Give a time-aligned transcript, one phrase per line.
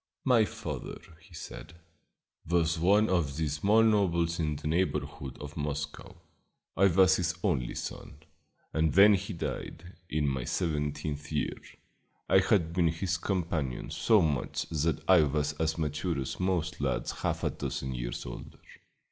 [0.23, 1.75] "My father," he said,
[2.47, 6.15] "was one of the small nobles in the neighborhood of Moscow.
[6.75, 8.15] I was his only son,
[8.73, 11.55] and when he died, in my seventeenth year,
[12.27, 17.11] I had been his companion so much that I was as mature as most lads
[17.11, 18.57] half a dozen years older.